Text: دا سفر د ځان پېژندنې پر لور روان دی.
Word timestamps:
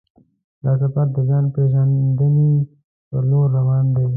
دا 0.63 0.71
سفر 0.81 1.05
د 1.15 1.17
ځان 1.29 1.45
پېژندنې 1.55 2.51
پر 3.09 3.23
لور 3.29 3.47
روان 3.57 3.85
دی. 3.95 4.05